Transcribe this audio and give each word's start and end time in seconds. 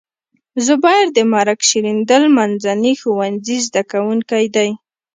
زبير 0.65 1.05
د 1.17 1.17
ملک 1.33 1.59
شیریندل 1.69 2.23
منځني 2.37 2.93
ښوونځي 3.01 3.57
زده 3.67 3.81
کوونکی 3.91 4.45
دی. 4.55 4.69